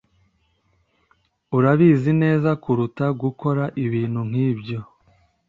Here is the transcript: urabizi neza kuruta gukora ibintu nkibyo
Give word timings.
urabizi 1.57 2.11
neza 2.23 2.49
kuruta 2.63 3.05
gukora 3.21 3.63
ibintu 3.85 4.21
nkibyo 4.29 4.79